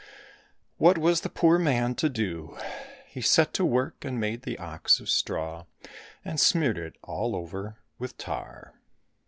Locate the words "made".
4.19-4.41